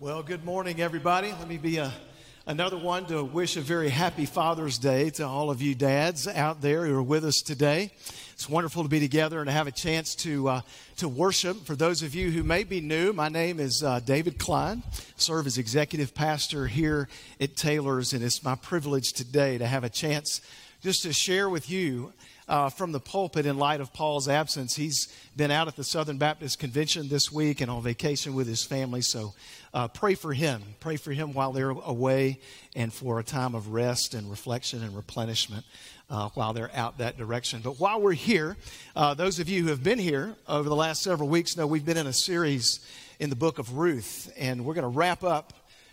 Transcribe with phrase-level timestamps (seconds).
[0.00, 1.28] Well, good morning, everybody.
[1.28, 1.92] Let me be a,
[2.46, 6.62] another one to wish a very happy Father's Day to all of you dads out
[6.62, 7.90] there who are with us today.
[8.32, 10.60] It's wonderful to be together and to have a chance to, uh,
[10.96, 11.66] to worship.
[11.66, 14.82] For those of you who may be new, my name is uh, David Klein.
[14.86, 17.06] I serve as executive pastor here
[17.38, 20.40] at Taylor's, and it's my privilege today to have a chance
[20.80, 22.12] just to share with you
[22.48, 24.74] uh, from the pulpit in light of Paul's absence.
[24.74, 28.64] He's been out at the Southern Baptist Convention this week and on vacation with his
[28.64, 29.02] family.
[29.02, 29.34] So
[29.72, 30.62] uh, pray for him.
[30.80, 32.40] Pray for him while they're away
[32.74, 35.64] and for a time of rest and reflection and replenishment.
[36.08, 37.60] Uh, while they're out that direction.
[37.62, 38.56] But while we're here,
[38.96, 41.84] uh, those of you who have been here over the last several weeks know we've
[41.84, 42.84] been in a series
[43.20, 45.52] in the book of Ruth, and we're going to wrap up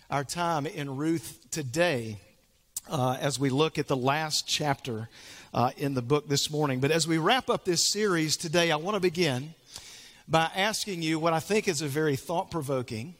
[0.09, 2.17] our time in Ruth today
[2.90, 5.09] uh, as we look at the last chapter
[5.54, 6.80] uh, in the book this morning.
[6.80, 9.54] But as we wrap up this series today, I want to begin
[10.28, 13.16] by asking you what I think is a very thought provoking,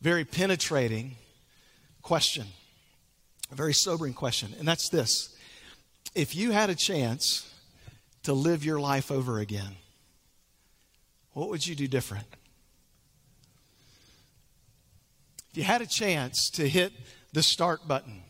[0.00, 1.16] very penetrating
[2.02, 2.46] question,
[3.50, 4.54] a very sobering question.
[4.58, 5.36] And that's this
[6.14, 7.52] If you had a chance
[8.24, 9.76] to live your life over again,
[11.32, 12.26] what would you do different?
[15.50, 16.92] If you had a chance to hit
[17.32, 18.22] the start button,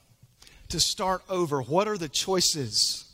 [0.69, 3.05] to start over, what are the choices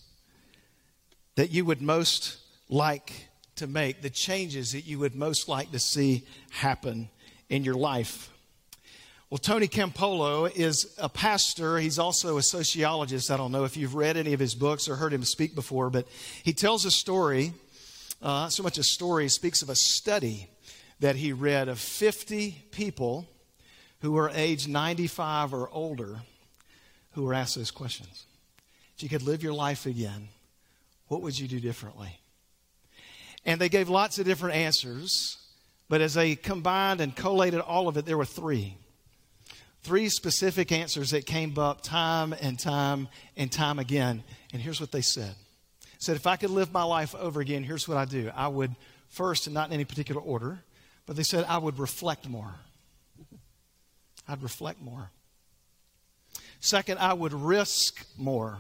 [1.36, 2.38] that you would most
[2.68, 7.08] like to make, the changes that you would most like to see happen
[7.48, 8.30] in your life?
[9.30, 11.78] Well, Tony Campolo is a pastor.
[11.78, 13.30] He's also a sociologist.
[13.30, 15.90] I don't know if you've read any of his books or heard him speak before,
[15.90, 16.06] but
[16.42, 17.52] he tells a story,
[18.22, 20.48] uh, not so much a story, he speaks of a study
[21.00, 23.26] that he read of 50 people
[24.00, 26.20] who were age 95 or older
[27.14, 28.26] who were asked those questions.
[28.96, 30.28] If you could live your life again,
[31.08, 32.18] what would you do differently?
[33.44, 35.38] And they gave lots of different answers,
[35.88, 38.76] but as they combined and collated all of it, there were three.
[39.82, 44.22] Three specific answers that came up time and time and time again.
[44.52, 45.34] And here's what they said.
[45.98, 48.30] said, if I could live my life over again, here's what I do.
[48.34, 48.74] I would
[49.08, 50.60] first, and not in any particular order,
[51.06, 52.54] but they said I would reflect more.
[54.26, 55.10] I'd reflect more.
[56.64, 58.56] Second, I would risk more.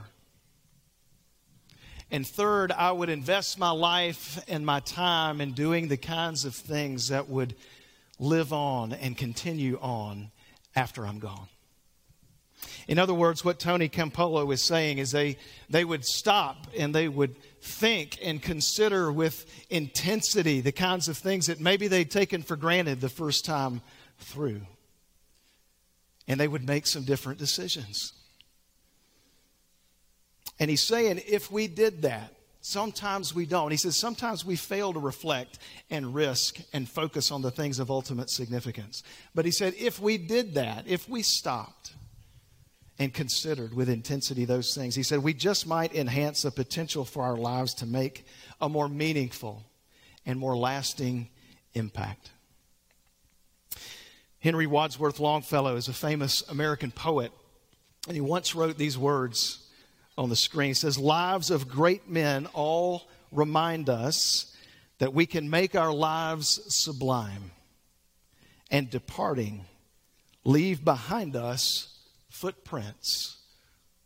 [2.10, 6.54] And third, I would invest my life and my time in doing the kinds of
[6.54, 7.54] things that would
[8.18, 10.30] live on and continue on
[10.76, 11.48] after I'm gone.
[12.88, 15.38] In other words, what Tony Campolo is saying is they,
[15.70, 21.46] they would stop and they would think and consider with intensity the kinds of things
[21.46, 23.80] that maybe they'd taken for granted the first time
[24.18, 24.60] through.
[26.26, 28.12] And they would make some different decisions.
[30.58, 33.70] And he's saying if we did that, sometimes we don't.
[33.70, 35.58] He says sometimes we fail to reflect
[35.90, 39.02] and risk and focus on the things of ultimate significance.
[39.34, 41.94] But he said if we did that, if we stopped
[42.98, 47.22] and considered with intensity those things, he said we just might enhance the potential for
[47.22, 48.24] our lives to make
[48.60, 49.64] a more meaningful
[50.24, 51.28] and more lasting
[51.74, 52.30] impact.
[54.44, 57.32] Henry Wadsworth Longfellow is a famous American poet,
[58.06, 59.66] and he once wrote these words
[60.18, 60.72] on the screen.
[60.72, 64.54] It says, Lives of great men all remind us
[64.98, 67.52] that we can make our lives sublime
[68.70, 69.64] and departing,
[70.44, 73.38] leave behind us footprints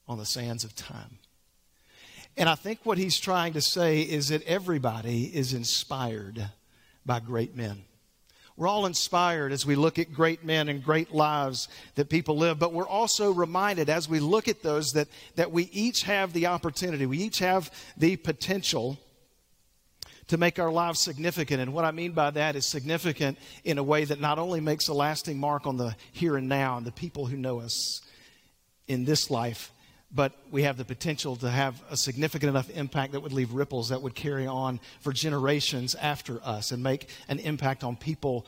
[0.06, 1.18] on the sands of time.
[2.36, 6.48] And I think what he's trying to say is that everybody is inspired
[7.04, 7.82] by great men.
[8.58, 12.58] We're all inspired as we look at great men and great lives that people live,
[12.58, 16.48] but we're also reminded as we look at those that, that we each have the
[16.48, 18.98] opportunity, we each have the potential
[20.26, 21.60] to make our lives significant.
[21.60, 24.88] And what I mean by that is significant in a way that not only makes
[24.88, 28.02] a lasting mark on the here and now and the people who know us
[28.88, 29.70] in this life,
[30.10, 33.90] but we have the potential to have a significant enough impact that would leave ripples
[33.90, 38.46] that would carry on for generations after us and make an impact on people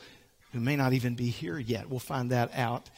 [0.53, 1.89] who may not even be here yet.
[1.89, 2.89] We'll find that out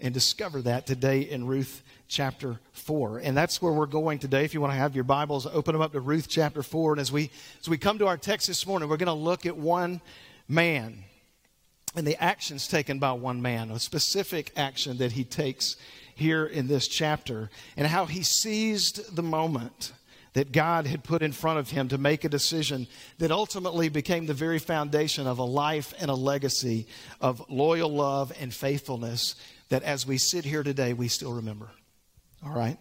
[0.00, 3.18] and discover that today in Ruth chapter 4.
[3.18, 4.44] And that's where we're going today.
[4.44, 6.92] If you want to have your Bibles, open them up to Ruth chapter 4.
[6.92, 7.30] And as we,
[7.60, 10.00] as we come to our text this morning, we're going to look at one
[10.48, 11.04] man
[11.94, 15.76] and the actions taken by one man, a specific action that he takes
[16.14, 19.92] here in this chapter, and how he seized the moment
[20.34, 22.86] that God had put in front of him to make a decision
[23.18, 26.86] that ultimately became the very foundation of a life and a legacy
[27.20, 29.34] of loyal love and faithfulness
[29.68, 31.70] that as we sit here today, we still remember.
[32.44, 32.78] All right?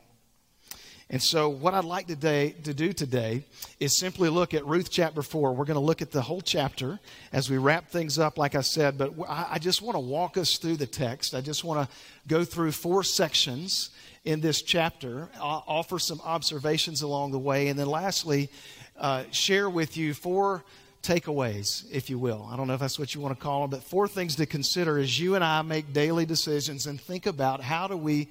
[1.12, 3.44] And so, what I'd like today to do today
[3.82, 5.52] is simply look at Ruth chapter 4.
[5.52, 7.02] We're going to look at the whole chapter
[7.34, 10.58] as we wrap things up, like I said, but I just want to walk us
[10.58, 11.36] through the text.
[11.36, 11.96] I just want to
[12.30, 13.90] go through four sections
[14.24, 18.50] in this chapter, offer some observations along the way, and then lastly,
[18.98, 20.64] uh, share with you four
[21.04, 22.48] takeaways, if you will.
[22.50, 24.46] I don't know if that's what you want to call them, but four things to
[24.46, 28.30] consider as you and I make daily decisions and think about how do we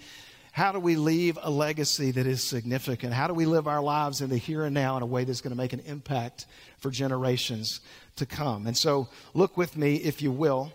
[0.61, 3.15] how do we leave a legacy that is significant?
[3.15, 5.41] How do we live our lives in the here and now in a way that's
[5.41, 6.45] going to make an impact
[6.77, 7.81] for generations
[8.17, 8.67] to come?
[8.67, 10.71] And so, look with me, if you will,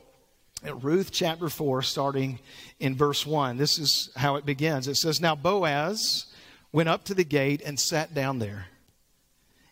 [0.64, 2.40] at Ruth chapter 4, starting
[2.80, 3.58] in verse 1.
[3.58, 4.88] This is how it begins.
[4.88, 6.34] It says, Now Boaz
[6.72, 8.66] went up to the gate and sat down there.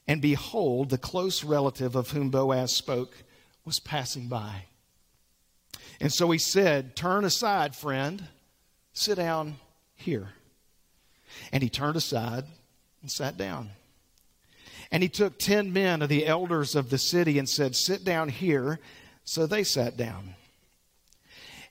[0.08, 3.24] And behold, the close relative of whom Boaz spoke
[3.66, 4.66] was passing by.
[6.00, 8.26] And so he said, Turn aside, friend,
[8.94, 9.56] sit down
[9.96, 10.30] here.
[11.52, 12.46] And he turned aside
[13.02, 13.70] and sat down.
[14.92, 18.30] And he took ten men of the elders of the city and said, Sit down
[18.30, 18.80] here.
[19.26, 20.36] So they sat down.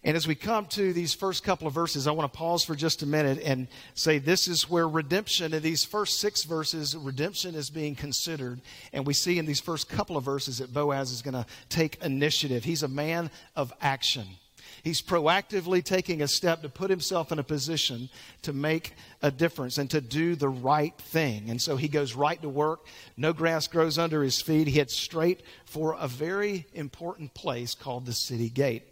[0.04, 2.74] And as we come to these first couple of verses, I want to pause for
[2.74, 7.54] just a minute and say this is where redemption, in these first six verses, redemption
[7.54, 8.60] is being considered.
[8.92, 12.02] And we see in these first couple of verses that Boaz is going to take
[12.02, 12.64] initiative.
[12.64, 14.26] He's a man of action.
[14.82, 18.08] He's proactively taking a step to put himself in a position
[18.42, 21.50] to make a difference and to do the right thing.
[21.50, 22.84] And so he goes right to work.
[23.16, 24.66] No grass grows under his feet.
[24.66, 28.82] He heads straight for a very important place called the city gate.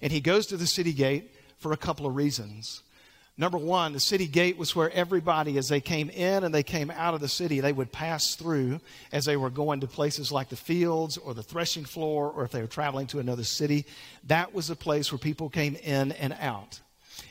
[0.00, 2.82] And he goes to the city gate for a couple of reasons.
[3.38, 6.90] Number one, the city gate was where everybody, as they came in and they came
[6.90, 8.80] out of the city, they would pass through
[9.12, 12.50] as they were going to places like the fields or the threshing floor or if
[12.50, 13.84] they were traveling to another city.
[14.24, 16.80] That was a place where people came in and out.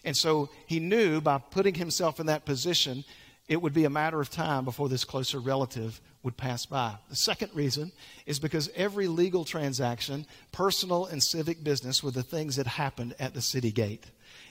[0.03, 3.03] And so he knew by putting himself in that position,
[3.47, 6.95] it would be a matter of time before this closer relative would pass by.
[7.09, 7.91] The second reason
[8.27, 13.33] is because every legal transaction, personal and civic business, were the things that happened at
[13.33, 14.05] the city gate.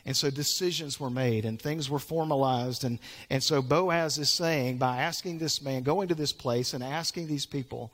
[0.06, 2.84] And so decisions were made and things were formalized.
[2.84, 2.98] And,
[3.30, 7.26] and so Boaz is saying, by asking this man, going to this place and asking
[7.26, 7.92] these people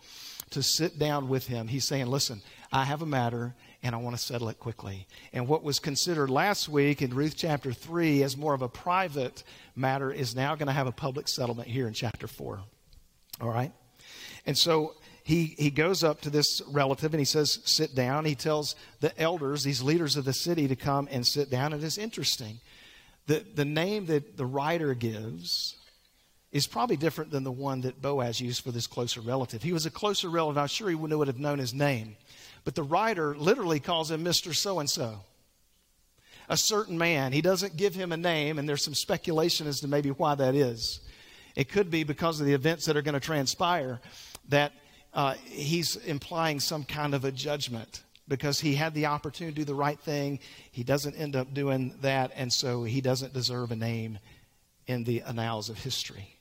[0.51, 2.43] to sit down with him, he's saying, listen,
[2.73, 5.07] I have a matter and I want to settle it quickly.
[5.33, 9.45] And what was considered last week in Ruth chapter 3 as more of a private
[9.77, 12.61] matter is now going to have a public settlement here in chapter 4.
[13.41, 13.73] All right?
[14.47, 14.95] And so
[15.31, 18.25] he, he goes up to this relative and he says, Sit down.
[18.25, 21.73] He tells the elders, these leaders of the city, to come and sit down.
[21.73, 22.59] And It is interesting.
[23.29, 25.77] The, the name that the writer gives
[26.50, 29.62] is probably different than the one that Boaz used for this closer relative.
[29.62, 30.59] He was a closer relative.
[30.59, 32.17] I'm sure he would have known his name.
[32.65, 34.53] But the writer literally calls him Mr.
[34.53, 35.21] So and so.
[36.49, 37.32] A certain man.
[37.32, 40.56] He doesn't give him a name, and there's some speculation as to maybe why that
[40.56, 40.99] is.
[41.55, 44.00] It could be because of the events that are going to transpire
[44.49, 44.73] that
[45.12, 49.65] uh, he's implying some kind of a judgment because he had the opportunity to do
[49.65, 50.39] the right thing.
[50.71, 54.19] He doesn't end up doing that, and so he doesn't deserve a name
[54.87, 56.37] in the annals of history.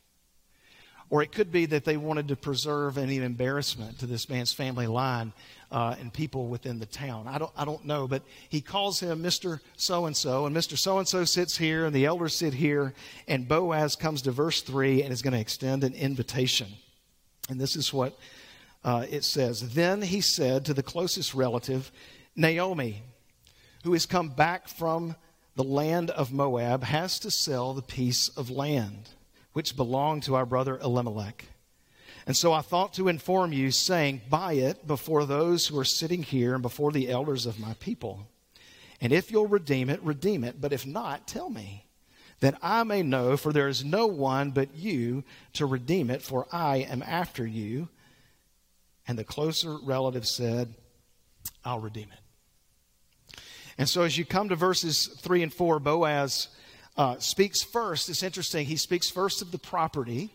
[1.12, 4.86] Or it could be that they wanted to preserve any embarrassment to this man's family
[4.86, 5.34] line
[5.72, 7.28] uh, and people within the town.
[7.28, 9.60] I don't, I don't know, but he calls him Mr.
[9.76, 10.78] So and so, and Mr.
[10.78, 12.94] So and so sits here, and the elders sit here,
[13.28, 16.68] and Boaz comes to verse 3 and is going to extend an invitation.
[17.50, 18.16] And this is what
[18.84, 21.92] uh, it says, Then he said to the closest relative,
[22.36, 23.04] Naomi,
[23.84, 25.16] who has come back from
[25.56, 29.10] the land of Moab, has to sell the piece of land
[29.54, 31.46] which belonged to our brother Elimelech.
[32.26, 36.24] And so I thought to inform you, saying, Buy it before those who are sitting
[36.24, 38.28] here and before the elders of my people.
[39.02, 40.62] And if you'll redeem it, redeem it.
[40.62, 41.86] But if not, tell me,
[42.42, 46.48] that I may know, for there is no one but you to redeem it, for
[46.52, 47.90] I am after you
[49.10, 50.72] and the closer relative said,
[51.66, 53.40] I'll redeem it.
[53.80, 56.50] And so as you come to verses 3 and 4, Boaz
[56.96, 58.08] uh, speaks first.
[58.08, 58.68] It's interesting.
[58.68, 60.30] He speaks first of the property,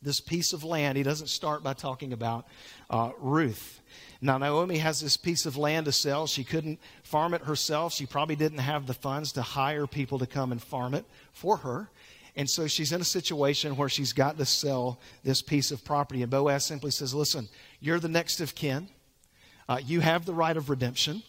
[0.00, 0.96] this piece of land.
[0.96, 2.46] He doesn't start by talking about
[2.88, 3.80] uh, Ruth.
[4.20, 6.28] Now, Naomi has this piece of land to sell.
[6.28, 7.94] She couldn't farm it herself.
[7.94, 11.56] She probably didn't have the funds to hire people to come and farm it for
[11.56, 11.90] her.
[12.38, 16.22] And so she's in a situation where she's got to sell this piece of property.
[16.22, 17.48] And Boaz simply says, Listen,
[17.80, 18.88] you're the next of kin.
[19.68, 21.24] Uh, you have the right of redemption,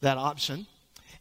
[0.00, 0.68] that option,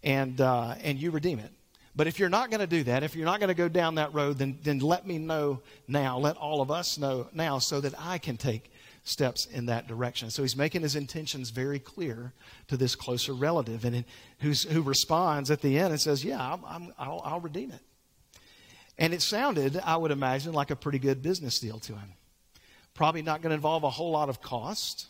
[0.03, 1.51] and, uh, and you redeem it.
[1.95, 3.95] But if you're not going to do that, if you're not going to go down
[3.95, 6.19] that road, then, then let me know now.
[6.19, 8.71] Let all of us know now so that I can take
[9.03, 10.29] steps in that direction.
[10.29, 12.33] So he's making his intentions very clear
[12.67, 14.05] to this closer relative, and
[14.41, 17.81] who responds at the end and says, Yeah, I'm, I'll, I'll redeem it.
[18.97, 22.13] And it sounded, I would imagine, like a pretty good business deal to him.
[22.93, 25.05] Probably not going to involve a whole lot of cost.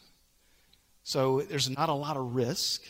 [1.04, 2.84] So there's not a lot of risk.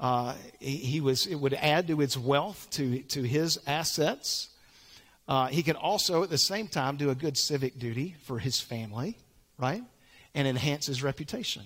[0.00, 4.48] Uh, he, he, was, it would add to his wealth, to, to his assets.
[5.28, 8.60] Uh, he could also, at the same time, do a good civic duty for his
[8.60, 9.16] family,
[9.56, 9.82] right?
[10.34, 11.62] And enhance his reputation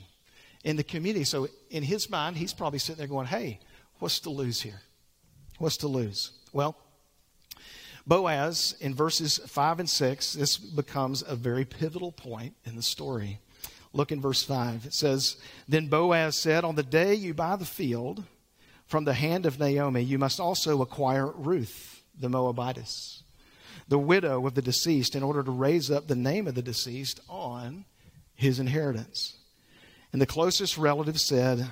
[0.63, 1.25] in the community.
[1.25, 3.61] So, in his mind, he's probably sitting there going, hey,
[3.99, 4.81] what's to lose here?
[5.59, 6.33] What's to lose?
[6.53, 6.77] Well,
[8.07, 13.39] Boaz, in verses 5 and 6, this becomes a very pivotal point in the story.
[13.93, 14.87] Look in verse 5.
[14.87, 15.37] It says,
[15.69, 18.25] Then Boaz said, On the day you buy the field
[18.87, 23.23] from the hand of Naomi, you must also acquire Ruth, the Moabitess,
[23.89, 27.21] the widow of the deceased, in order to raise up the name of the deceased
[27.29, 27.85] on
[28.35, 29.37] his inheritance.
[30.13, 31.67] And the closest relative said,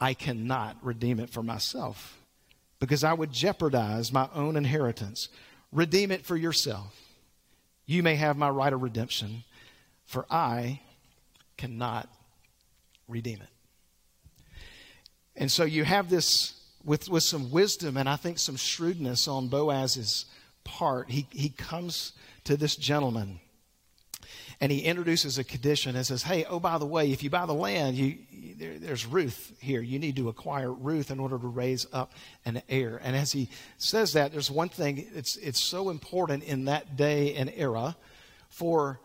[0.00, 2.21] I cannot redeem it for myself
[2.82, 5.28] because I would jeopardize my own inheritance.
[5.70, 7.00] Redeem it for yourself.
[7.86, 9.44] You may have my right of redemption,
[10.04, 10.80] for I
[11.56, 12.08] cannot
[13.06, 14.56] redeem it.
[15.36, 19.46] And so you have this with, with some wisdom and I think some shrewdness on
[19.46, 20.24] Boaz's
[20.64, 21.08] part.
[21.08, 23.38] He, he comes to this gentleman
[24.62, 27.46] and he introduces a condition and says, Hey, oh, by the way, if you buy
[27.46, 28.16] the land, you,
[28.56, 29.82] there, there's Ruth here.
[29.82, 32.12] You need to acquire Ruth in order to raise up
[32.44, 33.00] an heir.
[33.02, 37.34] And as he says that, there's one thing, it's, it's so important in that day
[37.34, 37.96] and era
[38.50, 39.00] for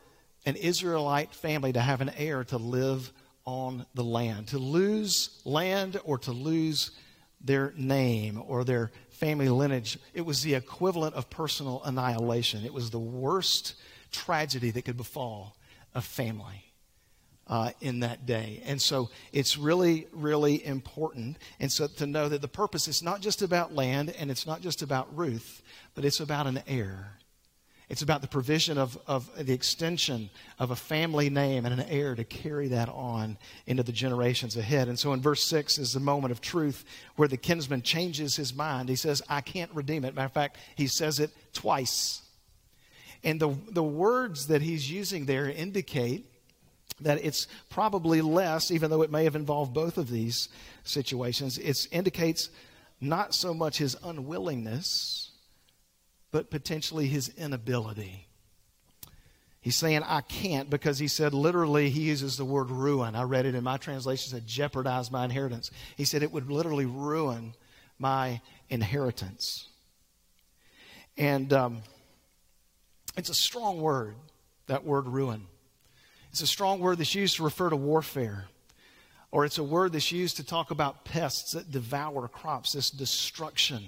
[0.45, 3.11] an Israelite family to have an heir to live
[3.43, 4.49] on the land.
[4.49, 6.91] To lose land or to lose
[7.41, 12.63] their name or their family lineage, it was the equivalent of personal annihilation.
[12.63, 13.73] It was the worst
[14.11, 15.55] tragedy that could befall
[15.93, 16.63] a family.
[17.49, 18.61] Uh, in that day.
[18.65, 21.37] And so it's really, really important.
[21.61, 24.59] And so to know that the purpose is not just about land and it's not
[24.59, 25.61] just about Ruth,
[25.95, 27.17] but it's about an heir.
[27.89, 32.15] It's about the provision of, of the extension of a family name and an heir
[32.15, 34.89] to carry that on into the generations ahead.
[34.89, 36.83] And so in verse 6 is the moment of truth
[37.15, 38.89] where the kinsman changes his mind.
[38.89, 40.15] He says, I can't redeem it.
[40.15, 42.23] Matter of fact, he says it twice.
[43.27, 46.31] And the, the words that he's using there indicate
[47.01, 50.47] that it's probably less, even though it may have involved both of these
[50.85, 51.57] situations.
[51.57, 52.49] It indicates
[53.01, 55.31] not so much his unwillingness,
[56.31, 58.27] but potentially his inability.
[59.59, 63.13] He's saying, I can't, because he said, literally, he uses the word ruin.
[63.13, 65.69] I read it in my translation, said, jeopardize my inheritance.
[65.97, 67.55] He said it would literally ruin
[67.99, 69.67] my inheritance.
[71.17, 71.81] And um,
[73.17, 74.15] it's a strong word,
[74.67, 75.47] that word ruin.
[76.31, 78.45] It's a strong word that's used to refer to warfare.
[79.31, 83.83] Or it's a word that's used to talk about pests that devour crops, this destruction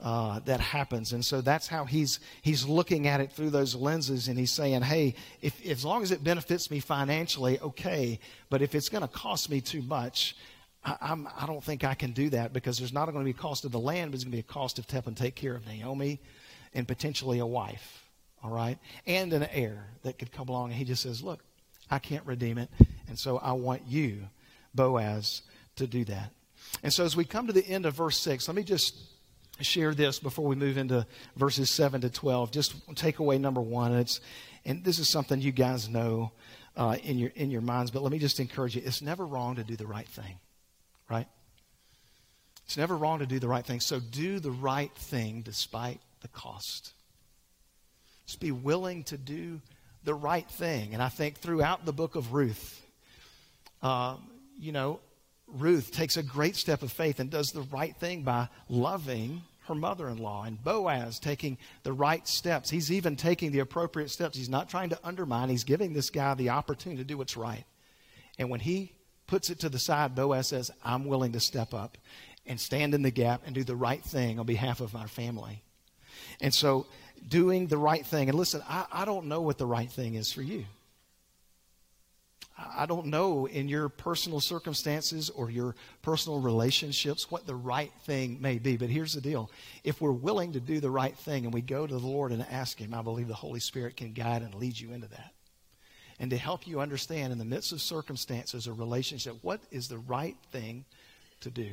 [0.00, 1.12] uh, that happens.
[1.12, 4.28] And so that's how he's, he's looking at it through those lenses.
[4.28, 8.18] And he's saying, hey, if, as long as it benefits me financially, okay.
[8.50, 10.36] But if it's going to cost me too much,
[10.84, 13.24] I, I'm, I do not think I can do that because there's not going to
[13.24, 15.14] be a cost of the land, but it's going to be a cost of helping
[15.14, 16.20] take care of Naomi
[16.74, 18.09] and potentially a wife
[18.42, 20.70] all right, and an heir that could come along.
[20.70, 21.40] And he just says, Look,
[21.90, 22.70] I can't redeem it.
[23.08, 24.28] And so I want you,
[24.74, 25.42] Boaz,
[25.76, 26.32] to do that.
[26.82, 28.96] And so as we come to the end of verse 6, let me just
[29.60, 31.06] share this before we move into
[31.36, 32.52] verses 7 to 12.
[32.52, 33.92] Just takeaway number one.
[33.92, 34.20] And, it's,
[34.64, 36.32] and this is something you guys know
[36.76, 38.82] uh, in, your, in your minds, but let me just encourage you.
[38.84, 40.38] It's never wrong to do the right thing,
[41.10, 41.26] right?
[42.64, 43.80] It's never wrong to do the right thing.
[43.80, 46.92] So do the right thing despite the cost.
[48.30, 49.60] Just be willing to do
[50.04, 50.94] the right thing.
[50.94, 52.80] And I think throughout the book of Ruth,
[53.82, 54.18] uh,
[54.56, 55.00] you know,
[55.48, 59.74] Ruth takes a great step of faith and does the right thing by loving her
[59.74, 60.44] mother in law.
[60.44, 62.70] And Boaz taking the right steps.
[62.70, 64.36] He's even taking the appropriate steps.
[64.38, 67.64] He's not trying to undermine, he's giving this guy the opportunity to do what's right.
[68.38, 68.92] And when he
[69.26, 71.98] puts it to the side, Boaz says, I'm willing to step up
[72.46, 75.64] and stand in the gap and do the right thing on behalf of our family.
[76.40, 76.86] And so
[77.28, 78.28] doing the right thing.
[78.28, 80.64] And listen, I, I don't know what the right thing is for you.
[82.76, 88.38] I don't know in your personal circumstances or your personal relationships what the right thing
[88.40, 88.76] may be.
[88.76, 89.50] But here's the deal
[89.82, 92.44] if we're willing to do the right thing and we go to the Lord and
[92.50, 95.32] ask Him, I believe the Holy Spirit can guide and lead you into that.
[96.18, 99.98] And to help you understand in the midst of circumstances or relationship, what is the
[99.98, 100.84] right thing
[101.40, 101.70] to do?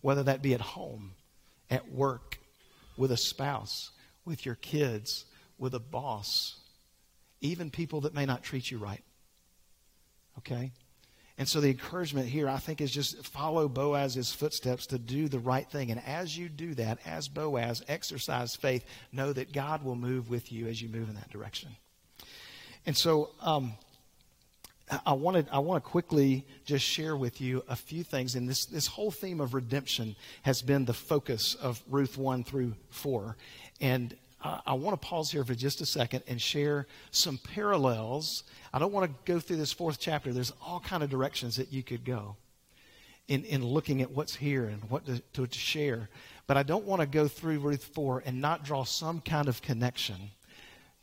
[0.00, 1.12] Whether that be at home,
[1.70, 2.38] at work,
[2.96, 3.90] with a spouse,
[4.26, 5.24] with your kids,
[5.58, 6.56] with a boss,
[7.40, 9.02] even people that may not treat you right.
[10.38, 10.72] Okay?
[11.38, 15.38] And so the encouragement here, I think, is just follow Boaz's footsteps to do the
[15.38, 15.90] right thing.
[15.90, 20.50] And as you do that, as Boaz, exercise faith, know that God will move with
[20.50, 21.76] you as you move in that direction.
[22.86, 23.74] And so um,
[25.04, 28.34] I wanted I want to quickly just share with you a few things.
[28.34, 32.74] And this, this whole theme of redemption has been the focus of Ruth 1 through
[32.90, 33.36] 4.
[33.80, 38.44] And I want to pause here for just a second and share some parallels.
[38.72, 40.32] I don't want to go through this fourth chapter.
[40.32, 42.36] There's all kind of directions that you could go
[43.28, 46.08] in, in looking at what's here and what to, to, to share.
[46.46, 49.62] But I don't want to go through Ruth 4 and not draw some kind of
[49.62, 50.16] connection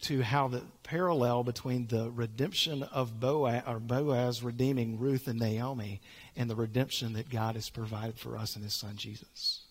[0.01, 6.01] to how the parallel between the redemption of Boaz, or Boaz redeeming Ruth and Naomi
[6.36, 9.62] and the redemption that God has provided for us in his son Jesus.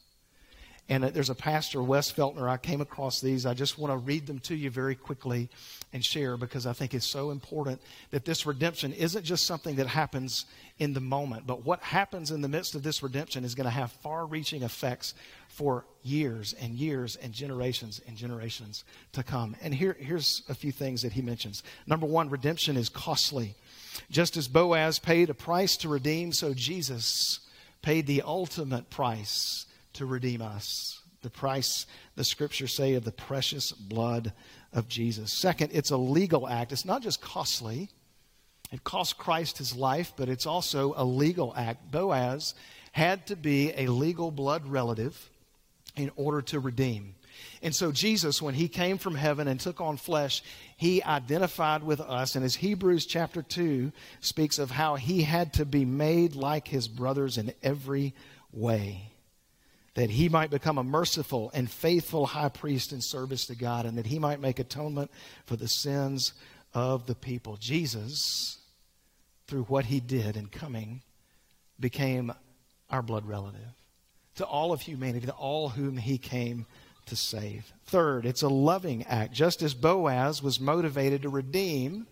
[0.88, 2.48] And uh, there's a pastor, Wes Feltner.
[2.48, 3.46] I came across these.
[3.46, 5.48] I just want to read them to you very quickly
[5.92, 9.86] and share because I think it's so important that this redemption isn't just something that
[9.86, 10.46] happens
[10.78, 13.70] in the moment, but what happens in the midst of this redemption is going to
[13.70, 15.14] have far reaching effects
[15.48, 19.54] for years and years and generations and generations to come.
[19.62, 21.62] And here, here's a few things that he mentions.
[21.86, 23.54] Number one, redemption is costly.
[24.10, 27.40] Just as Boaz paid a price to redeem, so Jesus
[27.82, 29.66] paid the ultimate price
[30.02, 31.00] to redeem us.
[31.22, 34.32] The price, the scriptures say, of the precious blood
[34.72, 35.32] of Jesus.
[35.32, 36.72] Second, it's a legal act.
[36.72, 37.88] It's not just costly,
[38.72, 41.92] it cost Christ his life, but it's also a legal act.
[41.92, 42.54] Boaz
[42.90, 45.30] had to be a legal blood relative
[45.94, 47.14] in order to redeem.
[47.62, 50.42] And so, Jesus, when he came from heaven and took on flesh,
[50.76, 52.34] he identified with us.
[52.34, 56.88] And as Hebrews chapter 2 speaks of how he had to be made like his
[56.88, 58.14] brothers in every
[58.52, 59.11] way
[59.94, 63.98] that he might become a merciful and faithful high priest in service to God, and
[63.98, 65.10] that he might make atonement
[65.44, 66.32] for the sins
[66.72, 67.56] of the people.
[67.60, 68.58] Jesus,
[69.46, 71.02] through what he did in coming,
[71.78, 72.32] became
[72.90, 73.60] our blood relative
[74.36, 76.64] to all of humanity, to all whom he came
[77.06, 77.72] to save.
[77.84, 79.34] Third, it's a loving act.
[79.34, 82.06] Just as Boaz was motivated to redeem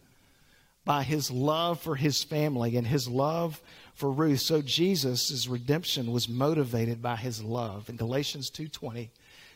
[0.84, 3.60] by his love for his family and his love
[3.94, 4.40] for Ruth.
[4.40, 7.88] So Jesus' redemption was motivated by his love.
[7.88, 9.10] In Galatians 2:20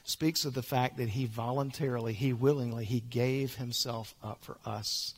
[0.05, 5.14] speaks of the fact that he voluntarily, he willingly, he gave himself up for us.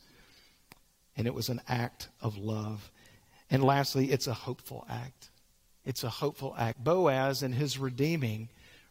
[1.17, 2.91] And it was an act of love.
[3.51, 5.31] And lastly, it's a hopeful act.
[5.85, 6.83] It's a hopeful act.
[6.83, 8.49] Boaz and his redeeming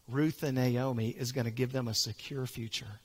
[0.07, 2.99] Ruth and Naomi is going to give them a secure future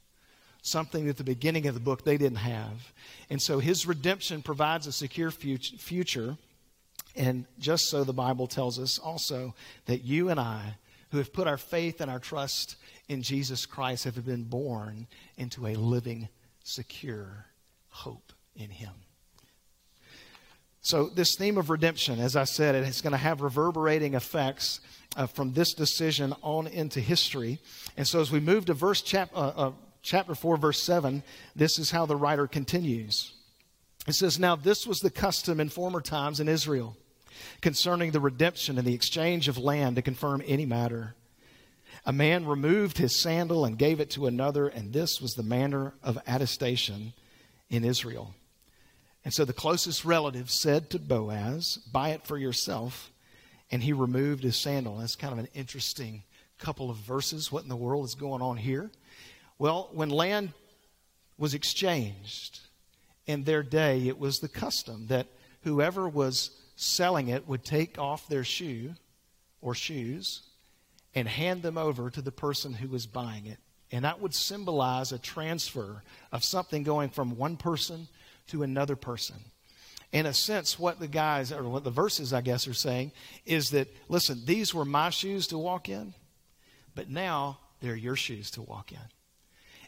[0.63, 2.93] something that at the beginning of the book they didn't have.
[3.29, 6.37] And so his redemption provides a secure future.
[7.17, 9.55] And just so the Bible tells us also
[9.87, 10.77] that you and I,
[11.11, 12.77] who have put our faith and our trust
[13.09, 16.29] in Jesus Christ, have been born into a living,
[16.63, 17.47] secure
[17.89, 18.93] hope in him.
[20.83, 24.81] So, this theme of redemption, as I said, it is going to have reverberating effects
[25.15, 27.59] uh, from this decision on into history.
[27.99, 31.23] And so, as we move to verse chap- uh, uh, chapter 4, verse 7,
[31.55, 33.35] this is how the writer continues.
[34.07, 36.97] It says, Now this was the custom in former times in Israel
[37.61, 41.15] concerning the redemption and the exchange of land to confirm any matter.
[42.07, 45.95] A man removed his sandal and gave it to another, and this was the manner
[46.03, 47.13] of attestation
[47.69, 48.35] in Israel.
[49.25, 53.11] And so the closest relative said to Boaz, Buy it for yourself.
[53.71, 54.97] And he removed his sandal.
[54.97, 56.25] That's kind of an interesting
[56.59, 57.53] couple of verses.
[57.53, 58.91] What in the world is going on here?
[59.59, 60.53] Well, when land
[61.39, 62.61] was exchanged
[63.27, 65.29] in their day, it was the custom that
[65.63, 68.95] whoever was selling it would take off their shoe
[69.61, 70.43] or shoes
[71.15, 73.59] and hand them over to the person who was buying it.
[73.93, 78.09] And that would symbolize a transfer of something going from one person
[78.49, 79.37] to another person.
[80.13, 83.13] In a sense, what the guys, or what the verses, I guess, are saying
[83.45, 86.15] is that, listen, these were my shoes to walk in,
[86.95, 88.99] but now they're your shoes to walk in.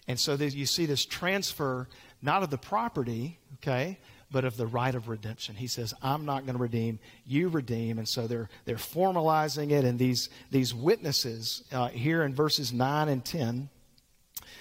[0.09, 1.89] And so you see this transfer,
[2.21, 3.99] not of the property, okay,
[4.33, 5.55] but of the right of redemption.
[5.55, 7.99] He says, I'm not going to redeem, you redeem.
[7.99, 9.85] And so they're, they're formalizing it.
[9.85, 13.69] And these, these witnesses uh, here in verses 9 and 10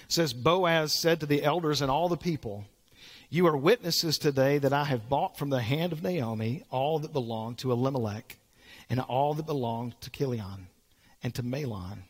[0.08, 2.64] says, Boaz said to the elders and all the people,
[3.30, 7.12] You are witnesses today that I have bought from the hand of Naomi all that
[7.12, 8.36] belonged to Elimelech
[8.90, 10.68] and all that belonged to Chilion
[11.22, 12.02] and to Mahlon.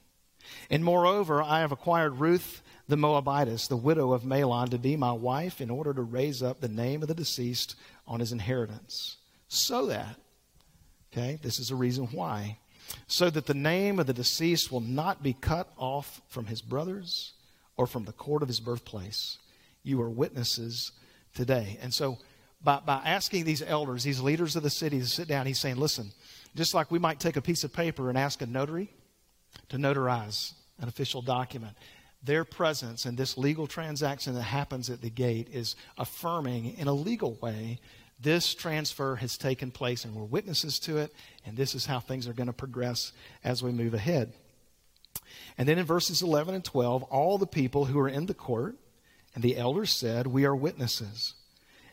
[0.68, 5.12] And moreover, I have acquired Ruth the Moabitess, the widow of Mahlon, to be my
[5.12, 7.74] wife in order to raise up the name of the deceased
[8.06, 9.16] on his inheritance.
[9.48, 10.16] So that,
[11.10, 12.58] okay, this is a reason why,
[13.06, 17.32] so that the name of the deceased will not be cut off from his brothers
[17.78, 19.38] or from the court of his birthplace.
[19.82, 20.92] You are witnesses
[21.34, 21.78] today.
[21.80, 22.18] And so
[22.62, 25.76] by, by asking these elders, these leaders of the city to sit down, he's saying,
[25.76, 26.12] listen,
[26.54, 28.92] just like we might take a piece of paper and ask a notary
[29.70, 31.74] to notarize an official document,
[32.22, 36.92] their presence in this legal transaction that happens at the gate is affirming in a
[36.92, 37.80] legal way
[38.22, 41.12] this transfer has taken place and we're witnesses to it,
[41.44, 44.32] and this is how things are going to progress as we move ahead.
[45.58, 48.76] And then in verses 11 and 12, all the people who are in the court
[49.34, 51.34] and the elders said, We are witnesses.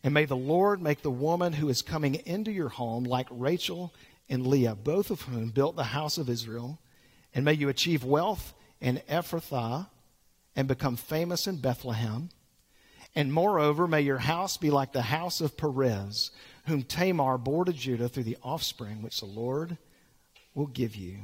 [0.03, 3.93] And may the Lord make the woman who is coming into your home like Rachel
[4.29, 6.79] and Leah, both of whom built the house of Israel.
[7.33, 9.87] And may you achieve wealth in Ephrathah
[10.55, 12.29] and become famous in Bethlehem.
[13.15, 16.31] And moreover, may your house be like the house of Perez,
[16.65, 19.77] whom Tamar bore to Judah through the offspring which the Lord
[20.53, 21.17] will give you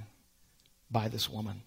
[0.89, 1.61] by this woman.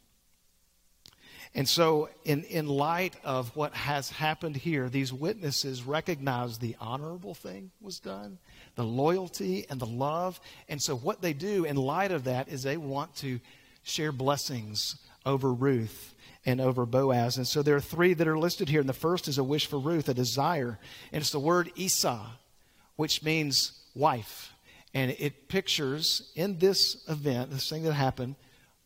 [1.55, 7.35] And so, in, in light of what has happened here, these witnesses recognize the honorable
[7.35, 8.38] thing was done,
[8.75, 10.40] the loyalty and the love.
[10.68, 13.40] And so, what they do in light of that is they want to
[13.83, 16.14] share blessings over Ruth
[16.49, 17.37] and over Boaz.
[17.37, 18.81] And so, there are three that are listed here.
[18.81, 20.79] And the first is a wish for Ruth, a desire.
[21.13, 22.27] And it's the word Esau,
[22.97, 24.53] which means wife.
[24.95, 28.37] And it pictures in this event, this thing that happened,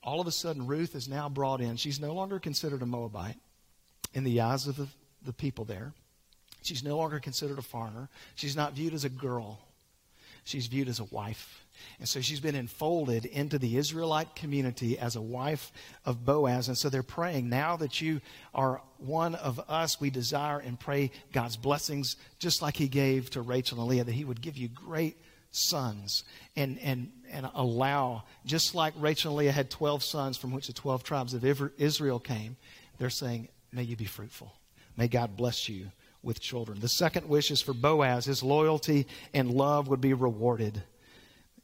[0.03, 1.77] all of a sudden Ruth is now brought in.
[1.77, 3.37] She's no longer considered a Moabite
[4.12, 4.88] in the eyes of the,
[5.25, 5.92] the people there.
[6.62, 8.09] She's no longer considered a foreigner.
[8.35, 9.61] She's not viewed as a girl.
[10.42, 11.62] She's viewed as a wife.
[11.99, 15.73] And so she's been enfolded into the Israelite community as a wife
[16.05, 16.68] of Boaz.
[16.68, 18.21] And so they're praying, now that you
[18.55, 23.40] are one of us, we desire and pray God's blessings, just like he gave to
[23.40, 25.16] Rachel and Leah, that he would give you great
[25.51, 26.25] sons
[26.57, 30.73] and, and, and allow, just like Rachel and Leah had 12 sons from which the
[30.73, 32.57] 12 tribes of Israel came,
[32.99, 34.53] they're saying, May you be fruitful.
[34.97, 35.87] May God bless you
[36.23, 36.81] with children.
[36.81, 38.27] The second wish is for Boaz.
[38.27, 40.83] His loyalty and love would be rewarded.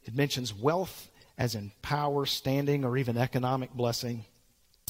[0.05, 4.25] It mentions wealth as in power, standing, or even economic blessing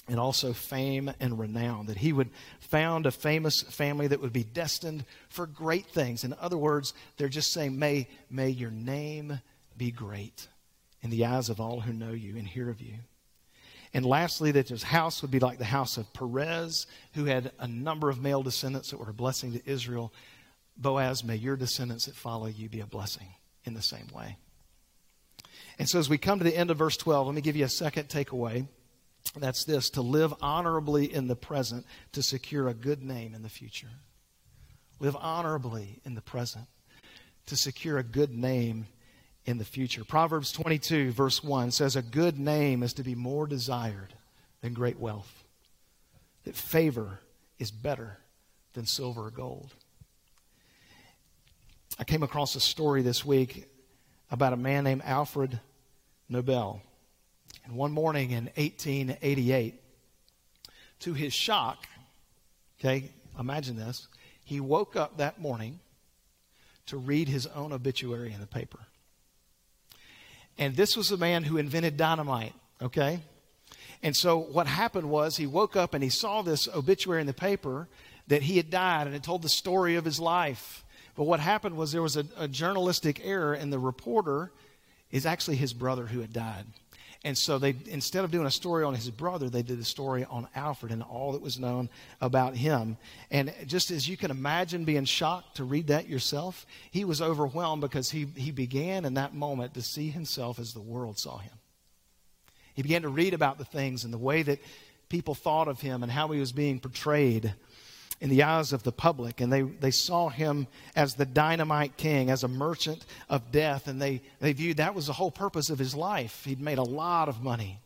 [0.10, 1.86] and also fame and renown.
[1.86, 6.24] That he would found a famous family that would be destined for great things.
[6.24, 9.40] In other words, they're just saying, May, may your name
[9.78, 10.48] be great
[11.02, 12.96] in the eyes of all who know you and hear of you.
[13.94, 17.68] And lastly, that his house would be like the house of Perez, who had a
[17.68, 20.14] number of male descendants that were a blessing to Israel.
[20.78, 23.28] Boaz, may your descendants that follow you be a blessing
[23.64, 24.38] in the same way.
[25.80, 27.64] And so, as we come to the end of verse 12, let me give you
[27.64, 28.68] a second takeaway.
[29.36, 33.50] That's this to live honorably in the present to secure a good name in the
[33.50, 33.88] future.
[35.00, 36.66] Live honorably in the present
[37.46, 38.88] to secure a good name
[39.46, 40.04] in the future.
[40.04, 44.14] Proverbs 22, verse 1 says, A good name is to be more desired
[44.62, 45.46] than great wealth,
[46.44, 47.22] that favor
[47.58, 48.18] is better
[48.74, 49.74] than silver or gold.
[51.98, 53.70] I came across a story this week
[54.30, 55.60] about a man named Alfred
[56.30, 56.82] Nobel.
[57.66, 59.82] And one morning in 1888,
[61.00, 61.88] to his shock,
[62.80, 64.08] okay, imagine this,
[64.44, 65.80] he woke up that morning
[66.88, 68.80] to read his own obituary in the paper.
[70.58, 73.22] And this was a man who invented dynamite, okay?
[74.02, 77.34] And so what happened was he woke up and he saw this obituary in the
[77.34, 77.88] paper
[78.28, 80.84] that he had died and it told the story of his life.
[81.16, 84.52] But what happened was there was a, a journalistic error, and the reporter
[85.12, 86.66] is actually his brother who had died.
[87.26, 90.24] And so they, instead of doing a story on his brother, they did a story
[90.24, 91.90] on Alfred and all that was known
[92.22, 92.96] about him.
[93.30, 97.82] And just as you can imagine being shocked to read that yourself, he was overwhelmed
[97.82, 101.52] because he, he began in that moment to see himself as the world saw him.
[102.74, 104.60] He began to read about the things and the way that
[105.10, 107.54] people thought of him and how he was being portrayed
[108.22, 109.42] in the eyes of the public.
[109.42, 113.88] And they, they saw him as the dynamite king, as a merchant of death.
[113.88, 116.44] And they, they viewed that was the whole purpose of his life.
[116.46, 117.80] He'd made a lot of money,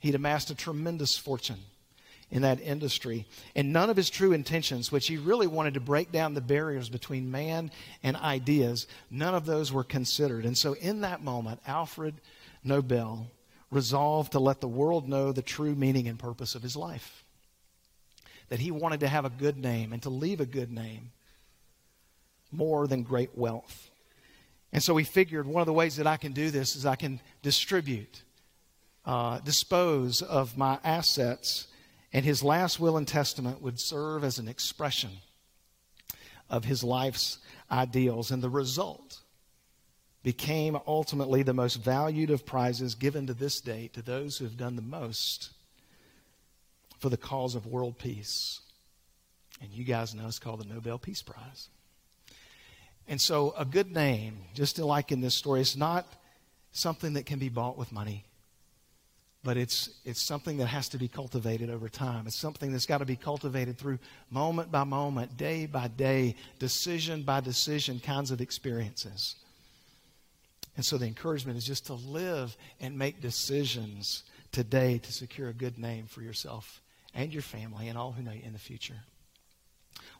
[0.00, 1.60] he'd amassed a tremendous fortune
[2.30, 3.26] in that industry.
[3.54, 6.88] And none of his true intentions, which he really wanted to break down the barriers
[6.88, 7.70] between man
[8.02, 10.46] and ideas, none of those were considered.
[10.46, 12.14] And so in that moment, Alfred
[12.64, 13.26] Nobel
[13.70, 17.22] resolved to let the world know the true meaning and purpose of his life
[18.52, 21.10] that he wanted to have a good name and to leave a good name
[22.50, 23.88] more than great wealth.
[24.74, 26.96] And so he figured one of the ways that I can do this is I
[26.96, 28.20] can distribute,
[29.06, 31.66] uh, dispose of my assets,
[32.12, 35.12] and his last will and testament would serve as an expression
[36.50, 37.38] of his life's
[37.70, 38.30] ideals.
[38.30, 39.20] And the result
[40.22, 44.58] became ultimately the most valued of prizes given to this day to those who have
[44.58, 45.52] done the most
[47.02, 48.60] for the cause of world peace.
[49.60, 51.68] And you guys know it's called the Nobel Peace Prize.
[53.08, 56.06] And so, a good name, just like in this story, is not
[56.70, 58.24] something that can be bought with money,
[59.42, 62.28] but it's, it's something that has to be cultivated over time.
[62.28, 63.98] It's something that's got to be cultivated through
[64.30, 69.34] moment by moment, day by day, decision by decision kinds of experiences.
[70.76, 75.52] And so, the encouragement is just to live and make decisions today to secure a
[75.52, 76.81] good name for yourself
[77.14, 78.96] and your family and all who know you in the future.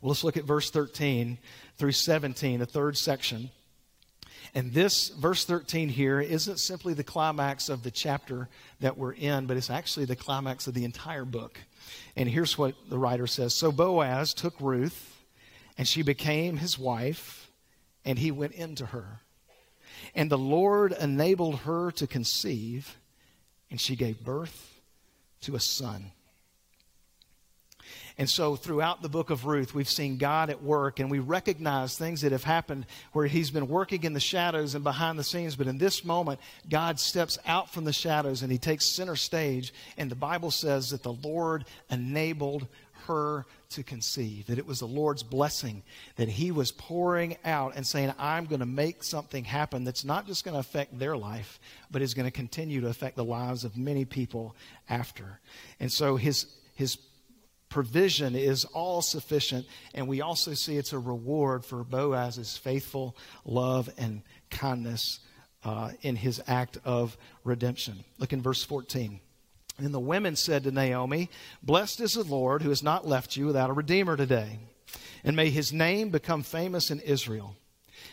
[0.00, 1.38] Well, let's look at verse 13
[1.76, 3.50] through 17, the third section.
[4.54, 8.48] And this verse 13 here isn't simply the climax of the chapter
[8.80, 11.58] that we're in, but it's actually the climax of the entire book.
[12.16, 15.22] And here's what the writer says So Boaz took Ruth,
[15.78, 17.50] and she became his wife,
[18.04, 19.20] and he went into her.
[20.14, 22.96] And the Lord enabled her to conceive,
[23.70, 24.80] and she gave birth
[25.42, 26.12] to a son.
[28.18, 31.96] And so, throughout the book of Ruth, we've seen God at work and we recognize
[31.96, 35.56] things that have happened where He's been working in the shadows and behind the scenes.
[35.56, 39.72] But in this moment, God steps out from the shadows and He takes center stage.
[39.96, 42.66] And the Bible says that the Lord enabled
[43.06, 45.82] her to conceive, that it was the Lord's blessing
[46.16, 50.26] that He was pouring out and saying, I'm going to make something happen that's not
[50.26, 51.58] just going to affect their life,
[51.90, 54.54] but is going to continue to affect the lives of many people
[54.88, 55.40] after.
[55.80, 56.96] And so His, His
[57.72, 59.66] provision is all sufficient.
[59.94, 65.20] And we also see it's a reward for Boaz's faithful love and kindness
[65.64, 68.04] uh, in his act of redemption.
[68.18, 69.20] Look in verse 14.
[69.78, 71.30] And the women said to Naomi,
[71.62, 74.58] Blessed is the Lord who has not left you without a redeemer today.
[75.24, 77.56] And may his name become famous in Israel.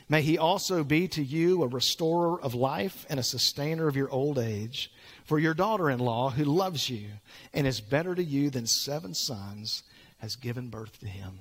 [0.07, 4.09] May he also be to you a restorer of life and a sustainer of your
[4.09, 4.91] old age.
[5.25, 7.09] For your daughter in law, who loves you
[7.53, 9.83] and is better to you than seven sons,
[10.19, 11.39] has given birth to him.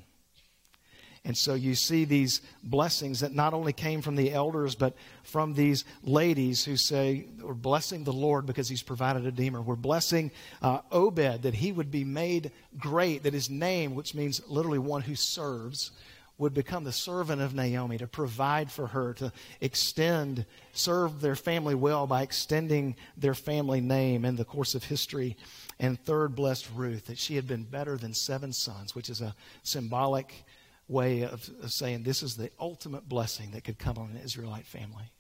[1.25, 5.53] And so you see these blessings that not only came from the elders, but from
[5.53, 9.61] these ladies who say, We're blessing the Lord because he's provided a redeemer.
[9.61, 10.31] We're blessing
[10.63, 15.03] uh, Obed that he would be made great, that his name, which means literally one
[15.03, 15.91] who serves,
[16.39, 21.75] would become the servant of Naomi to provide for her, to extend, serve their family
[21.75, 25.37] well by extending their family name in the course of history.
[25.81, 29.35] And third, blessed Ruth, that she had been better than seven sons, which is a
[29.65, 30.45] symbolic
[30.87, 34.67] way of, of saying this is the ultimate blessing that could come on an Israelite
[34.67, 35.13] family.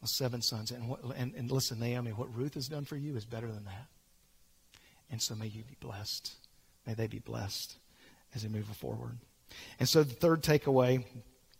[0.00, 0.70] Well, seven sons.
[0.70, 3.64] And, what, and, and listen, Naomi, what Ruth has done for you is better than
[3.64, 3.86] that.
[5.10, 6.32] And so may you be blessed.
[6.86, 7.76] May they be blessed
[8.34, 9.18] as they move forward.
[9.78, 11.04] And so the third takeaway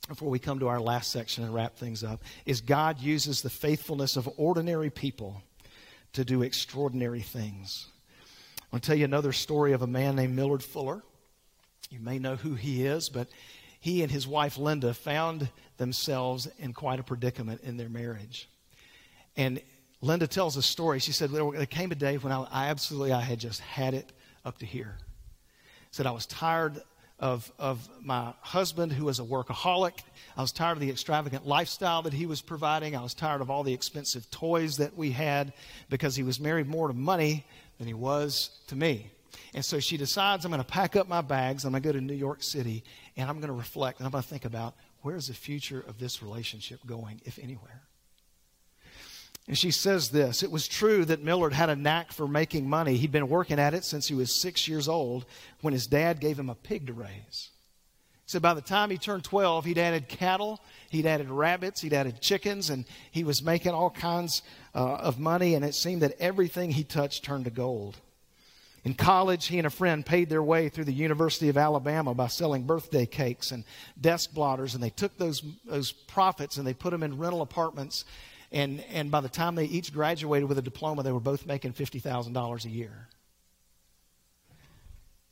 [0.08, 3.50] before we come to our last section and wrap things up is God uses the
[3.50, 5.42] faithfulness of ordinary people
[6.12, 7.86] to do extraordinary things.
[8.60, 11.02] I want to tell you another story of a man named Millard Fuller.
[11.90, 13.28] You may know who he is, but
[13.80, 18.48] he and his wife Linda found themselves in quite a predicament in their marriage.
[19.36, 19.60] And
[20.00, 20.98] Linda tells a story.
[21.00, 24.12] She said, There came a day when I, I absolutely I had just had it
[24.44, 24.96] up to here.
[25.90, 26.80] Said I was tired
[27.18, 30.00] of, of my husband who was a workaholic.
[30.36, 32.96] I was tired of the extravagant lifestyle that he was providing.
[32.96, 35.52] I was tired of all the expensive toys that we had
[35.88, 37.44] because he was married more to money
[37.78, 39.10] than he was to me.
[39.52, 41.64] And so she decides I'm going to pack up my bags.
[41.64, 42.84] I'm going to go to New York City
[43.16, 45.98] and I'm going to reflect and I'm going to think about where's the future of
[45.98, 47.82] this relationship going, if anywhere.
[49.46, 52.96] And she says this It was true that Millard had a knack for making money.
[52.96, 55.26] He'd been working at it since he was six years old
[55.60, 57.50] when his dad gave him a pig to raise.
[58.26, 62.22] So by the time he turned 12, he'd added cattle, he'd added rabbits, he'd added
[62.22, 64.42] chickens, and he was making all kinds
[64.74, 65.54] uh, of money.
[65.54, 67.98] And it seemed that everything he touched turned to gold.
[68.82, 72.28] In college, he and a friend paid their way through the University of Alabama by
[72.28, 73.64] selling birthday cakes and
[73.98, 74.74] desk blotters.
[74.74, 78.04] And they took those, those profits and they put them in rental apartments
[78.54, 81.72] and, and by the time they each graduated with a diploma, they were both making
[81.72, 83.08] $50,000 a year.